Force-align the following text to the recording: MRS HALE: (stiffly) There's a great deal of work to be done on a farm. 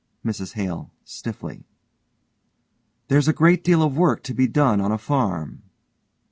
MRS 0.25 0.53
HALE: 0.53 0.89
(stiffly) 1.05 1.63
There's 3.07 3.27
a 3.27 3.33
great 3.33 3.63
deal 3.63 3.83
of 3.83 3.95
work 3.95 4.23
to 4.23 4.33
be 4.33 4.47
done 4.47 4.81
on 4.81 4.91
a 4.91 4.97
farm. 4.97 5.61